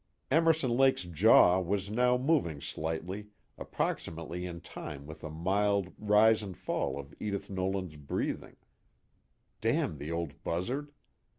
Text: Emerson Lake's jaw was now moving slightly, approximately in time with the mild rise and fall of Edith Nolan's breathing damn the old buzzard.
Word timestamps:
Emerson 0.31 0.71
Lake's 0.71 1.03
jaw 1.03 1.59
was 1.59 1.91
now 1.91 2.17
moving 2.17 2.59
slightly, 2.59 3.27
approximately 3.55 4.47
in 4.47 4.59
time 4.59 5.05
with 5.05 5.19
the 5.19 5.29
mild 5.29 5.93
rise 5.99 6.41
and 6.41 6.57
fall 6.57 6.99
of 6.99 7.13
Edith 7.19 7.51
Nolan's 7.51 7.97
breathing 7.97 8.55
damn 9.61 9.99
the 9.99 10.11
old 10.11 10.43
buzzard. 10.43 10.91